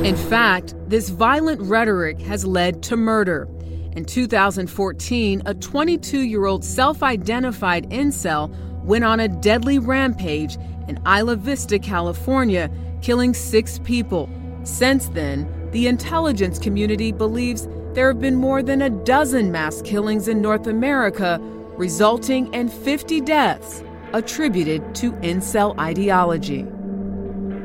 [0.04, 3.48] In fact, this violent rhetoric has led to murder.
[3.92, 8.52] In 2014, a 22 year old self identified incel
[8.84, 10.56] went on a deadly rampage
[10.88, 12.70] in Isla Vista, California,
[13.02, 14.30] killing six people.
[14.64, 20.28] Since then, the intelligence community believes there have been more than a dozen mass killings
[20.28, 21.38] in North America,
[21.76, 23.82] resulting in 50 deaths
[24.12, 26.60] attributed to incel ideology.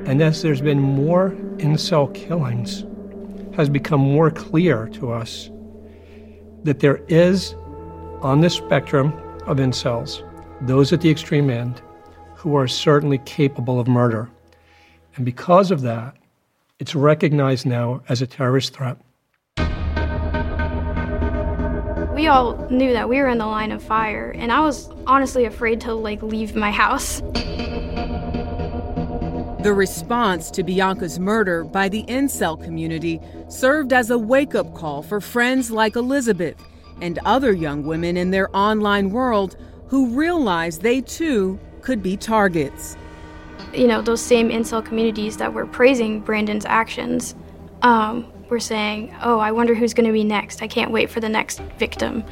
[0.05, 2.85] And as there's been more incel killings,
[3.55, 5.49] has become more clear to us
[6.63, 7.53] that there is,
[8.21, 9.13] on the spectrum
[9.45, 10.23] of incels,
[10.61, 11.81] those at the extreme end
[12.35, 14.29] who are certainly capable of murder.
[15.15, 16.15] And because of that,
[16.79, 18.97] it's recognized now as a terrorist threat.
[22.13, 25.45] We all knew that we were in the line of fire, and I was honestly
[25.45, 27.21] afraid to like leave my house.
[29.61, 35.03] The response to Bianca's murder by the incel community served as a wake up call
[35.03, 36.55] for friends like Elizabeth
[37.01, 39.57] and other young women in their online world
[39.89, 42.95] who realized they too could be targets.
[43.73, 47.35] You know, those same incel communities that were praising Brandon's actions
[47.81, 50.61] um, were saying, oh, I wonder who's going to be next.
[50.61, 52.23] I can't wait for the next victim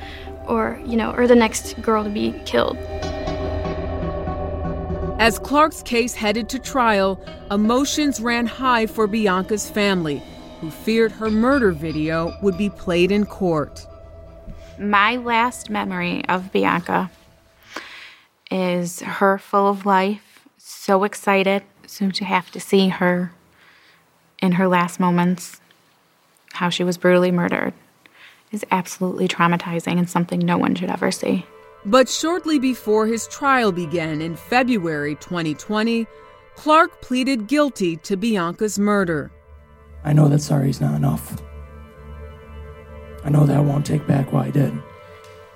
[0.48, 2.78] or, you know, or the next girl to be killed.
[5.20, 10.22] As Clark's case headed to trial, emotions ran high for Bianca's family,
[10.62, 13.86] who feared her murder video would be played in court.
[14.78, 17.10] My last memory of Bianca
[18.52, 23.32] is her full of life, so excited, soon to have to see her
[24.42, 25.60] in her last moments,
[26.54, 27.74] how she was brutally murdered,
[28.52, 31.46] is absolutely traumatizing and something no one should ever see.
[31.86, 36.06] But shortly before his trial began in February 2020,
[36.56, 39.32] Clark pleaded guilty to Bianca's murder.
[40.04, 41.42] I know that sorry's not enough.
[43.24, 44.74] I know that won't take back what I did.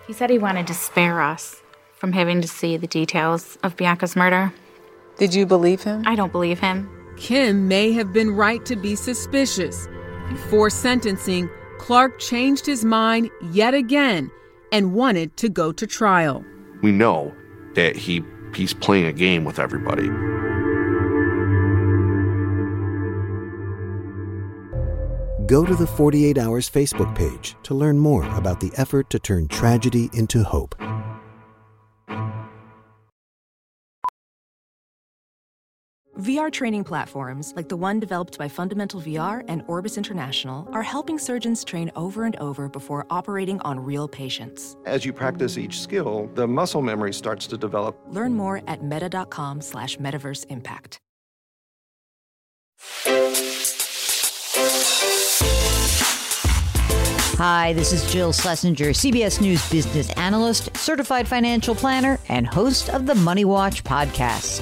[0.08, 1.62] He said he wanted to spare us
[2.02, 4.52] from having to see the details of Bianca's murder.
[5.20, 6.02] Did you believe him?
[6.08, 6.90] I don't believe him.
[7.16, 9.88] Kim may have been right to be suspicious.
[10.28, 11.48] Before sentencing,
[11.78, 14.32] Clark changed his mind yet again
[14.72, 16.44] and wanted to go to trial.
[16.82, 17.36] We know
[17.76, 18.24] that he
[18.56, 20.08] he's playing a game with everybody.
[25.46, 29.48] Go to the 48 Hours Facebook page to learn more about the effort to turn
[29.48, 30.74] tragedy into hope.
[36.22, 41.18] VR training platforms, like the one developed by Fundamental VR and Orbis International, are helping
[41.18, 44.78] surgeons train over and over before operating on real patients.
[44.86, 48.00] As you practice each skill, the muscle memory starts to develop.
[48.08, 51.00] Learn more at meta.com slash metaverse impact.
[57.38, 63.08] Hi, this is Jill Schlesinger, CBS News business analyst, certified financial planner, and host of
[63.08, 64.62] the Money Watch podcast.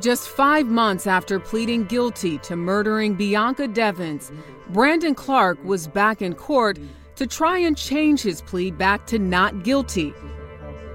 [0.00, 4.30] Just five months after pleading guilty to murdering Bianca Devins,
[4.70, 6.78] Brandon Clark was back in court
[7.16, 10.14] to try and change his plea back to not guilty.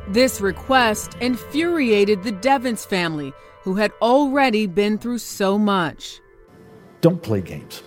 [0.07, 3.33] This request infuriated the Devins family,
[3.63, 6.21] who had already been through so much.
[7.01, 7.83] Don't play games.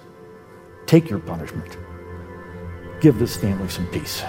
[0.84, 1.78] Take your punishment.
[3.00, 4.22] Give this family some peace.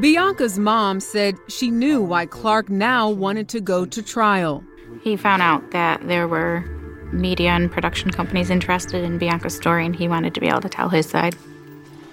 [0.00, 4.64] Bianca's mom said she knew why Clark now wanted to go to trial.
[5.02, 6.64] He found out that there were
[7.12, 10.68] media and production companies interested in Bianca's story, and he wanted to be able to
[10.68, 11.36] tell his side.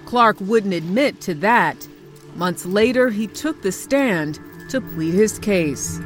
[0.04, 1.86] Clark wouldn't admit to that.
[2.34, 4.38] Months later, he took the stand
[4.70, 5.98] to plead his case.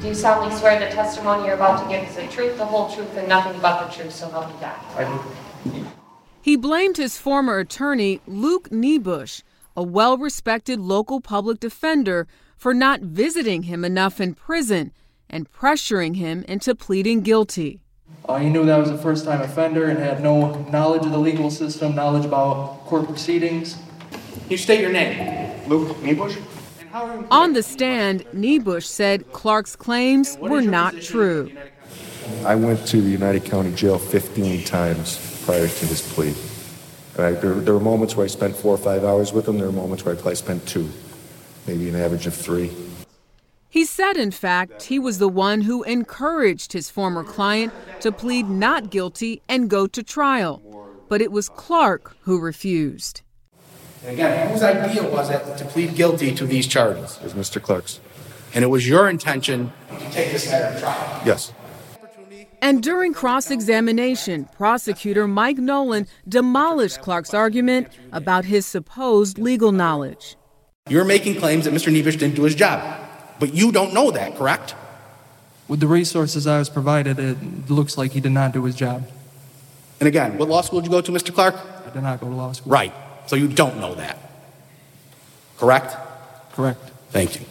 [0.00, 2.90] Do you solemnly swear the testimony you're about to give is the truth, the whole
[2.90, 4.78] truth, and nothing but the truth, so help you God?
[4.96, 5.86] I do.
[6.40, 9.42] He blamed his former attorney, Luke Nebush,
[9.76, 14.92] a well respected local public defender, for not visiting him enough in prison
[15.32, 17.80] and pressuring him into pleading guilty.
[18.28, 21.10] Uh, he knew that I was a first time offender and had no knowledge of
[21.10, 23.78] the legal system, knowledge about court proceedings.
[24.48, 25.68] You state your name.
[25.68, 26.36] Luke Nebush?
[27.30, 31.50] On the stand, Nebush said Clark's claims were not true.
[32.44, 36.34] I went to the Oneida County Jail 15 times prior to his plea.
[37.18, 39.58] I, there, there, were moments where I spent four or five hours with him.
[39.58, 40.88] There were moments where I probably spent two,
[41.66, 42.70] maybe an average of three.
[43.72, 48.50] He said, in fact, he was the one who encouraged his former client to plead
[48.50, 50.60] not guilty and go to trial.
[51.08, 53.22] But it was Clark who refused.
[54.02, 57.16] And again, whose idea was it to plead guilty to these charges?
[57.16, 57.62] It was Mr.
[57.62, 57.98] Clark's.
[58.52, 61.22] And it was your intention to take this matter to trial?
[61.24, 61.54] Yes.
[62.60, 70.36] And during cross examination, prosecutor Mike Nolan demolished Clark's argument about his supposed legal knowledge.
[70.90, 71.90] You're making claims that Mr.
[71.90, 73.01] Nebush didn't do his job,
[73.42, 74.76] but you don't know that, correct?
[75.66, 79.10] With the resources I was provided, it looks like he did not do his job.
[79.98, 81.34] And again, what law school did you go to, Mr.
[81.34, 81.56] Clark?
[81.84, 82.70] I did not go to law school.
[82.70, 82.92] Right.
[83.26, 84.16] So you don't know that.
[85.58, 85.96] Correct?
[86.52, 86.78] Correct.
[87.10, 87.46] Thank you.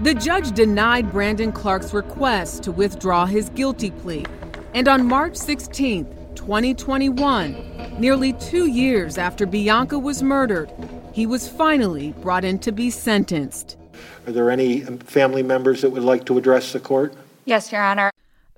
[0.00, 4.26] The judge denied Brandon Clark's request to withdraw his guilty plea.
[4.74, 6.04] And on March 16,
[6.34, 10.68] 2021, nearly two years after Bianca was murdered,
[11.12, 13.75] he was finally brought in to be sentenced.
[14.26, 17.14] Are there any family members that would like to address the court?
[17.44, 18.10] Yes, Your Honor.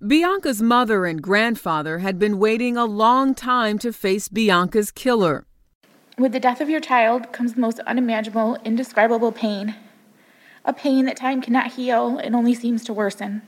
[0.06, 5.44] Bianca's mother and grandfather had been waiting a long time to face Bianca's killer.
[6.16, 9.74] With the death of your child comes the most unimaginable, indescribable pain.
[10.64, 13.42] A pain that time cannot heal and only seems to worsen.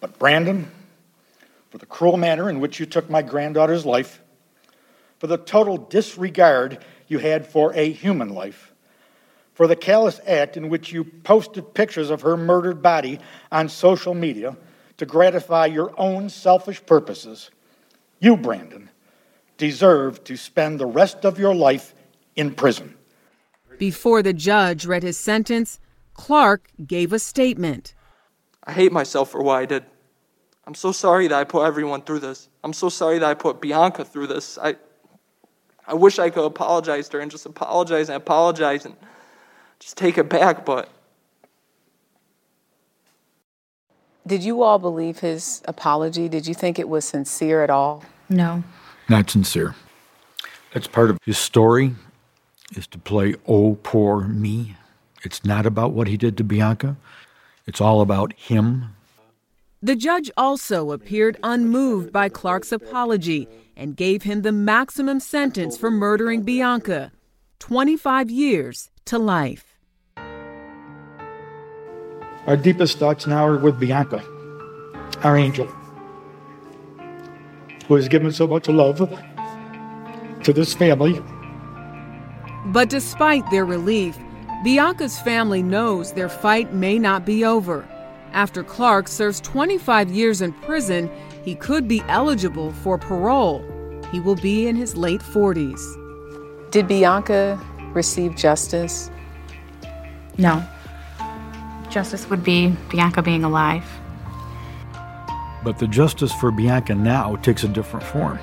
[0.00, 0.70] But, Brandon,
[1.70, 4.22] for the cruel manner in which you took my granddaughter's life,
[5.18, 6.78] for the total disregard
[7.08, 8.72] you had for a human life,
[9.56, 13.18] for the callous act in which you posted pictures of her murdered body
[13.50, 14.54] on social media
[14.98, 17.50] to gratify your own selfish purposes,
[18.20, 18.90] you, Brandon,
[19.56, 21.94] deserve to spend the rest of your life
[22.36, 22.94] in prison.
[23.78, 25.80] Before the judge read his sentence,
[26.12, 27.94] Clark gave a statement.
[28.64, 29.86] I hate myself for what I did.
[30.66, 32.50] I'm so sorry that I put everyone through this.
[32.62, 34.58] I'm so sorry that I put Bianca through this.
[34.58, 34.76] I
[35.88, 38.96] I wish I could apologize to her and just apologize and apologize and
[39.78, 40.88] just take it back, but
[44.26, 46.28] Did you all believe his apology?
[46.28, 48.02] Did you think it was sincere at all?
[48.28, 48.64] No.
[49.08, 49.76] Not sincere.
[50.74, 51.94] That's part of his story
[52.74, 54.76] is to play oh poor me.
[55.22, 56.96] It's not about what he did to Bianca.
[57.66, 58.96] It's all about him.
[59.80, 63.46] The judge also appeared unmoved by Clark's apology
[63.76, 67.12] and gave him the maximum sentence for murdering Bianca
[67.60, 69.78] 25 years to life.
[72.46, 74.22] Our deepest thoughts now are with Bianca,
[75.24, 75.66] our angel,
[77.88, 78.98] who has given so much love
[80.42, 81.20] to this family.
[82.66, 84.16] But despite their relief,
[84.62, 87.86] Bianca's family knows their fight may not be over.
[88.32, 91.10] After Clark serves 25 years in prison,
[91.44, 93.64] he could be eligible for parole.
[94.10, 95.80] He will be in his late 40s.
[96.70, 97.60] Did Bianca
[97.96, 99.10] receive justice?
[100.38, 100.62] No.
[101.90, 103.84] Justice would be Bianca being alive.
[105.64, 108.38] But the justice for Bianca now takes a different form.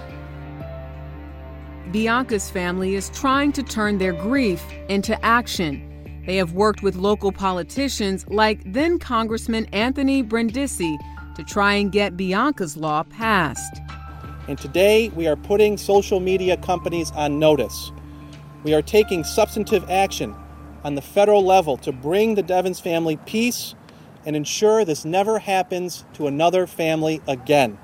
[1.91, 5.89] Bianca's family is trying to turn their grief into action.
[6.25, 10.97] They have worked with local politicians like then Congressman Anthony Brindisi
[11.35, 13.79] to try and get Bianca's law passed.
[14.47, 17.91] And today we are putting social media companies on notice.
[18.63, 20.33] We are taking substantive action
[20.85, 23.75] on the federal level to bring the Devins family peace
[24.25, 27.77] and ensure this never happens to another family again.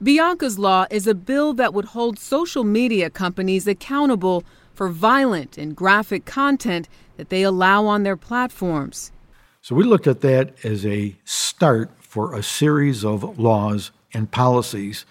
[0.00, 4.44] Bianca's Law is a bill that would hold social media companies accountable
[4.74, 9.12] for violent and graphic content that they allow on their platforms.
[9.60, 15.04] So we looked at that as a start for a series of laws and policies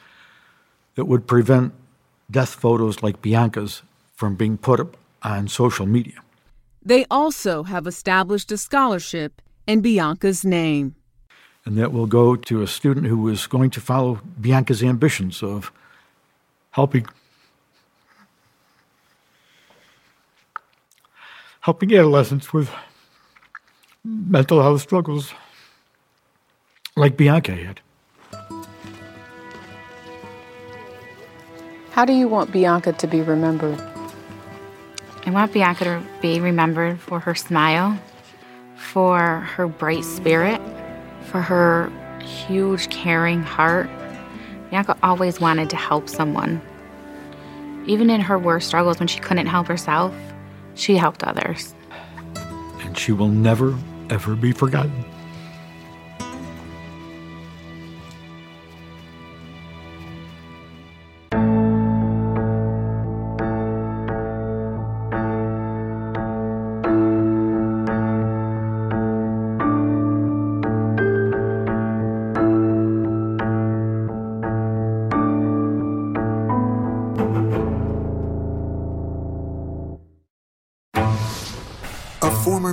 [0.95, 1.74] that would prevent
[2.30, 3.82] death photos like Bianca's
[4.16, 6.16] from being put up on social media.
[6.84, 10.96] They also have established a scholarship in Bianca's name
[11.66, 15.72] and that will go to a student who is going to follow Bianca's ambitions of
[16.72, 17.06] helping
[21.60, 22.72] helping adolescents with
[24.04, 25.34] mental health struggles
[26.96, 27.80] like Bianca had.
[31.92, 33.91] How do you want Bianca to be remembered?
[35.24, 37.98] I want Bianca to be remembered for her smile,
[38.76, 40.60] for her bright spirit,
[41.26, 41.92] for her
[42.22, 43.90] huge, caring heart.
[44.72, 46.60] Bianca always wanted to help someone.
[47.86, 50.14] Even in her worst struggles, when she couldn't help herself,
[50.76, 51.76] she helped others.
[52.82, 53.78] And she will never,
[54.10, 55.06] ever be forgotten.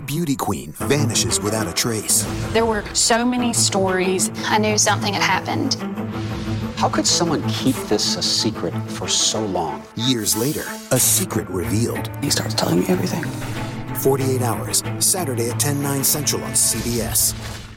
[0.00, 2.24] Beauty queen vanishes without a trace.
[2.52, 4.30] There were so many stories.
[4.44, 5.74] I knew something had happened.
[6.78, 9.82] How could someone keep this a secret for so long?
[9.96, 12.08] Years later, a secret revealed.
[12.22, 13.24] He starts telling me everything.
[13.96, 17.67] 48 Hours, Saturday at 10, 9 central on CBS.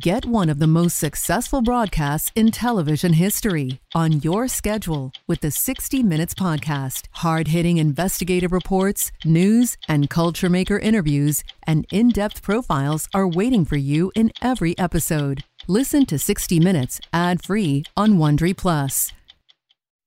[0.00, 5.52] Get one of the most successful broadcasts in television history on your schedule with the
[5.52, 7.04] 60 Minutes Podcast.
[7.12, 13.64] Hard hitting investigative reports, news, and culture maker interviews, and in depth profiles are waiting
[13.64, 15.44] for you in every episode.
[15.68, 19.12] Listen to 60 Minutes ad free on Wondery Plus.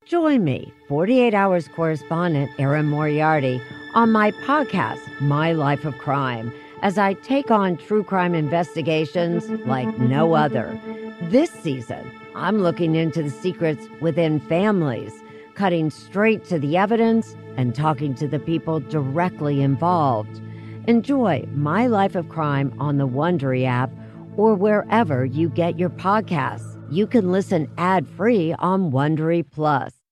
[0.06, 3.62] Join me, 48 Hours correspondent Erin Moriarty,
[3.96, 9.98] on my podcast, My Life of Crime as I take on true crime investigations like
[10.00, 10.80] no other.
[11.24, 15.14] This season, I'm looking into the secrets within families,
[15.56, 20.42] cutting straight to the evidence and talking to the people directly involved.
[20.88, 23.92] Enjoy My Life of Crime on the Wondery app
[24.38, 26.78] or wherever you get your podcasts.
[26.90, 29.99] You can listen ad-free on Wondery Plus.